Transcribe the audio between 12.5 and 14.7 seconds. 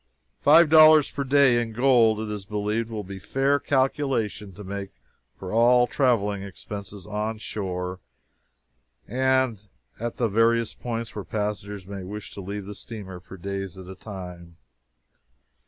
the steamer for days at a time.